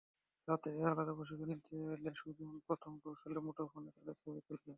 [0.47, 4.69] ছাত্রীরা আলাদা প্রশিক্ষণ নিতে এলে সুজন প্রথমে কৌশলে মুঠোফোনে তাঁদের ছবি তুলতেন।